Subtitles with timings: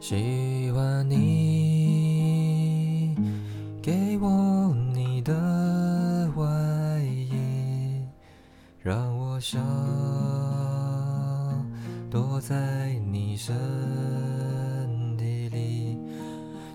[0.00, 3.14] 喜欢你
[3.82, 5.34] 给我你的
[6.34, 6.46] 外
[7.04, 7.30] 衣，
[8.82, 9.60] 让我想
[12.10, 13.54] 躲在你身
[15.18, 15.98] 体里。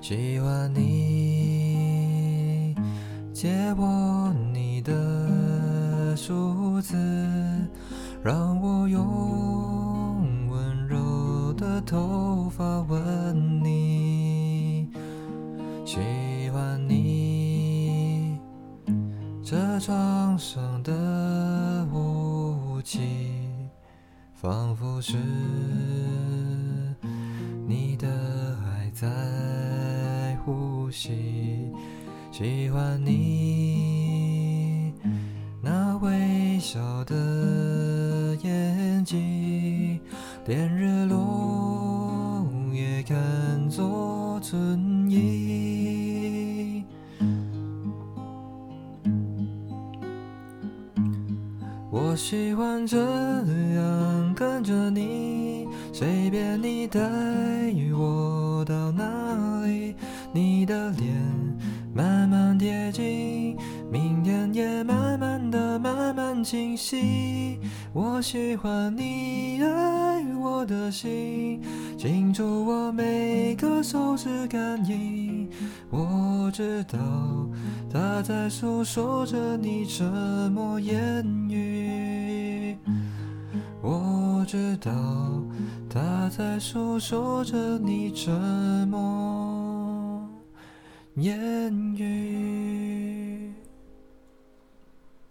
[0.01, 2.75] 喜欢你
[3.33, 6.95] 借我你的梳子，
[8.23, 9.03] 让我用
[11.75, 14.87] 的头发吻你。
[15.83, 15.99] 喜
[16.53, 18.39] 欢你
[19.43, 23.01] 这床上的雾气，
[24.33, 25.17] 仿佛是
[27.67, 28.07] 你的
[28.65, 31.69] 爱在呼吸。
[32.31, 34.93] 喜欢你
[35.61, 39.99] 那微笑的眼睛，
[40.47, 46.83] 连日落也看作存疑。
[51.91, 56.99] 我喜欢这样看着你，随便你带
[57.97, 59.95] 我到哪里，
[60.31, 61.11] 你的脸
[61.91, 63.57] 慢慢贴近，
[63.91, 67.59] 明天也慢慢的慢慢清晰。
[67.93, 70.04] 我喜欢你爱
[70.45, 71.59] 我的心，
[71.97, 75.49] 清楚我每个手指感应。
[75.89, 76.99] 我知道
[77.91, 80.05] 他在诉说着你沉
[80.51, 82.77] 默言语，
[83.81, 84.91] 我知道
[85.89, 88.31] 他在诉说着你沉
[88.87, 90.29] 默
[91.15, 92.64] 言语。